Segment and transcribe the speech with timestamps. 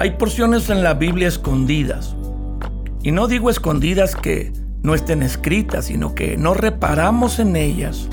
[0.00, 2.14] Hay porciones en la Biblia escondidas.
[3.02, 8.08] Y no digo escondidas que no estén escritas, sino que no reparamos en ellas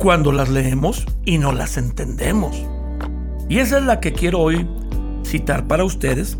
[0.00, 2.66] cuando las leemos y no las entendemos.
[3.48, 4.68] Y esa es la que quiero hoy
[5.24, 6.36] citar para ustedes,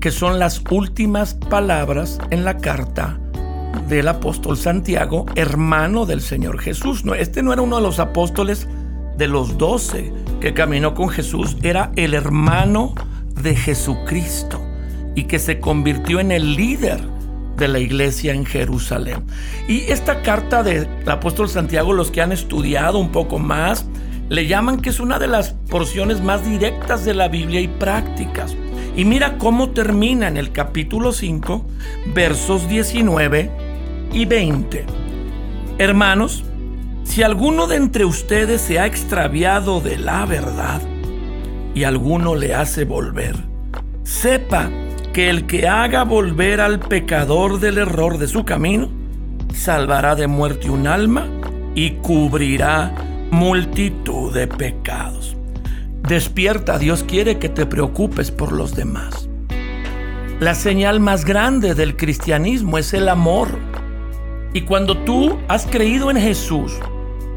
[0.00, 3.20] que son las últimas palabras en la carta
[3.88, 7.04] del apóstol Santiago, hermano del Señor Jesús.
[7.04, 8.66] No, este no era uno de los apóstoles
[9.16, 12.94] de los doce que caminó con Jesús, era el hermano
[13.42, 14.64] de Jesucristo
[15.14, 17.00] y que se convirtió en el líder
[17.56, 19.24] de la iglesia en Jerusalén.
[19.68, 23.84] Y esta carta del apóstol Santiago, los que han estudiado un poco más,
[24.28, 28.54] le llaman que es una de las porciones más directas de la Biblia y prácticas.
[28.96, 31.66] Y mira cómo termina en el capítulo 5,
[32.14, 33.50] versos 19
[34.12, 34.84] y 20.
[35.78, 36.44] Hermanos,
[37.04, 40.82] si alguno de entre ustedes se ha extraviado de la verdad
[41.78, 43.36] y alguno le hace volver,
[44.02, 44.68] sepa
[45.12, 48.90] que el que haga volver al pecador del error de su camino,
[49.54, 51.28] salvará de muerte un alma
[51.76, 52.92] y cubrirá
[53.30, 55.36] multitud de pecados.
[56.02, 59.28] Despierta, Dios quiere que te preocupes por los demás.
[60.40, 63.56] La señal más grande del cristianismo es el amor.
[64.52, 66.72] Y cuando tú has creído en Jesús,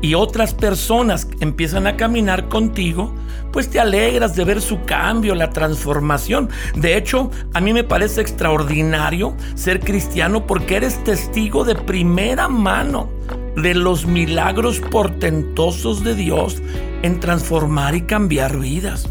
[0.02, 3.13] y otras personas empiezan a caminar contigo,
[3.52, 6.49] pues te alegras de ver su cambio, la transformación.
[6.75, 13.09] De hecho, a mí me parece extraordinario ser cristiano porque eres testigo de primera mano
[13.55, 16.61] de los milagros portentosos de Dios
[17.03, 19.09] en transformar y cambiar vidas.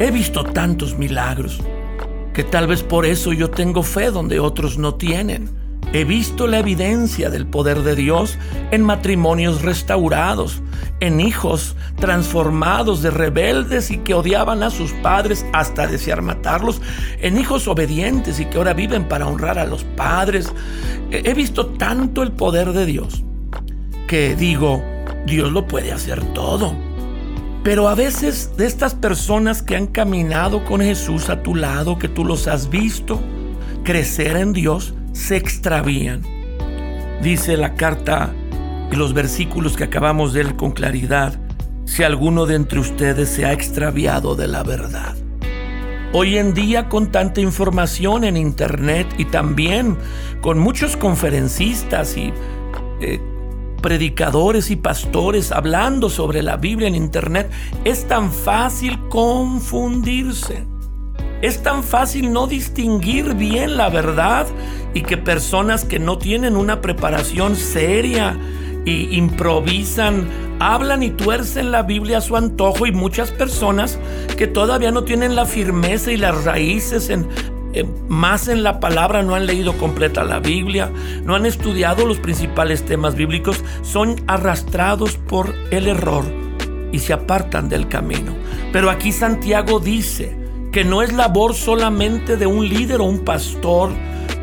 [0.00, 1.60] He visto tantos milagros
[2.34, 5.48] que tal vez por eso yo tengo fe donde otros no tienen.
[5.92, 8.36] He visto la evidencia del poder de Dios
[8.70, 10.62] en matrimonios restaurados,
[11.00, 16.82] en hijos transformados de rebeldes y que odiaban a sus padres hasta desear matarlos,
[17.20, 20.52] en hijos obedientes y que ahora viven para honrar a los padres.
[21.10, 23.24] He visto tanto el poder de Dios
[24.06, 24.82] que digo,
[25.26, 26.74] Dios lo puede hacer todo.
[27.62, 32.08] Pero a veces de estas personas que han caminado con Jesús a tu lado, que
[32.08, 33.20] tú los has visto
[33.84, 36.22] crecer en Dios, se extravían.
[37.22, 38.32] Dice la carta
[38.90, 41.38] y los versículos que acabamos de leer con claridad,
[41.84, 45.16] si alguno de entre ustedes se ha extraviado de la verdad.
[46.12, 49.98] Hoy en día con tanta información en internet y también
[50.40, 52.32] con muchos conferencistas y
[53.00, 53.20] eh,
[53.82, 57.50] predicadores y pastores hablando sobre la Biblia en internet,
[57.84, 60.77] es tan fácil confundirse.
[61.40, 64.46] Es tan fácil no distinguir bien la verdad
[64.92, 68.36] y que personas que no tienen una preparación seria
[68.84, 70.26] y improvisan,
[70.58, 73.98] hablan y tuercen la Biblia a su antojo y muchas personas
[74.36, 77.28] que todavía no tienen la firmeza y las raíces en,
[78.08, 80.90] más en la palabra, no han leído completa la Biblia,
[81.22, 86.24] no han estudiado los principales temas bíblicos, son arrastrados por el error
[86.90, 88.32] y se apartan del camino.
[88.72, 90.37] Pero aquí Santiago dice,
[90.84, 93.90] no es labor solamente de un líder o un pastor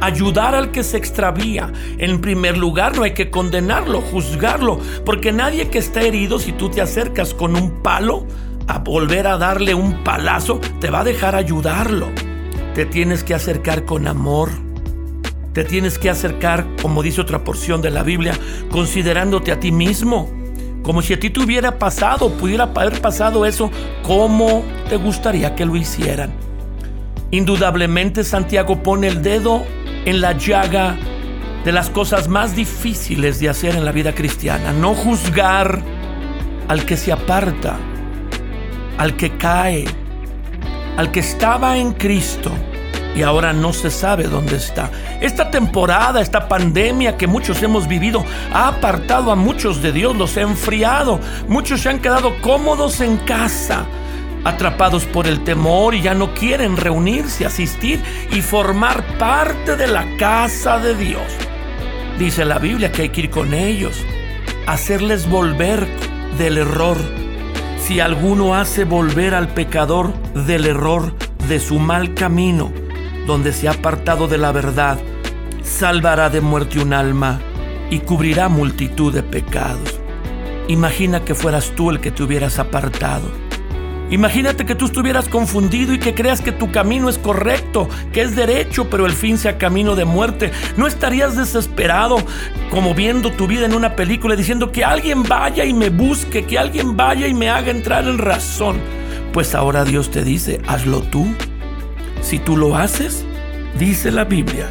[0.02, 1.72] ayudar al que se extravía.
[1.98, 6.70] En primer lugar, no hay que condenarlo, juzgarlo, porque nadie que está herido, si tú
[6.70, 8.26] te acercas con un palo
[8.68, 12.08] a volver a darle un palazo, te va a dejar ayudarlo.
[12.74, 14.50] Te tienes que acercar con amor.
[15.54, 18.38] Te tienes que acercar, como dice otra porción de la Biblia,
[18.72, 20.35] considerándote a ti mismo
[20.86, 23.72] como si a ti te hubiera pasado, pudiera haber pasado eso,
[24.04, 26.32] ¿cómo te gustaría que lo hicieran?
[27.32, 29.64] Indudablemente Santiago pone el dedo
[30.06, 30.96] en la llaga
[31.64, 34.74] de las cosas más difíciles de hacer en la vida cristiana.
[34.74, 35.82] No juzgar
[36.68, 37.78] al que se aparta,
[39.00, 39.86] al que cae,
[40.98, 42.52] al que estaba en Cristo
[43.16, 44.92] y ahora no se sabe dónde está.
[45.22, 50.36] Esta temporada, esta pandemia que muchos hemos vivido, ha apartado a muchos de Dios, los
[50.38, 51.20] ha enfriado.
[51.48, 53.86] Muchos se han quedado cómodos en casa,
[54.44, 60.06] atrapados por el temor y ya no quieren reunirse, asistir y formar parte de la
[60.18, 61.24] casa de Dios.
[62.20, 64.04] Dice la Biblia que hay que ir con ellos,
[64.68, 65.88] hacerles volver
[66.38, 66.98] del error.
[67.80, 71.14] Si alguno hace volver al pecador del error,
[71.48, 72.72] de su mal camino,
[73.26, 74.98] donde se ha apartado de la verdad,
[75.64, 77.42] salvará de muerte un alma
[77.90, 80.00] y cubrirá multitud de pecados.
[80.68, 83.30] Imagina que fueras tú el que te hubieras apartado.
[84.12, 88.36] Imagínate que tú estuvieras confundido y que creas que tu camino es correcto, que es
[88.36, 90.52] derecho, pero el fin sea camino de muerte.
[90.78, 92.18] No estarías desesperado
[92.70, 96.60] como viendo tu vida en una película diciendo que alguien vaya y me busque, que
[96.60, 98.78] alguien vaya y me haga entrar en razón.
[99.34, 101.28] Pues ahora Dios te dice, hazlo tú
[102.26, 103.24] Si tú lo haces,
[103.78, 104.68] dice la Biblia,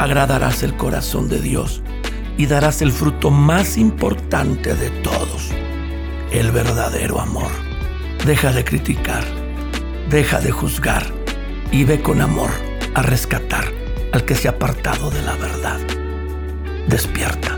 [0.00, 1.82] agradarás el corazón de Dios
[2.36, 5.52] y darás el fruto más importante de todos,
[6.32, 7.52] el verdadero amor.
[8.26, 9.22] Deja de criticar,
[10.10, 11.06] deja de juzgar
[11.70, 12.50] y ve con amor
[12.94, 13.66] a rescatar
[14.12, 15.78] al que se ha apartado de la verdad.
[16.88, 17.53] Despierta.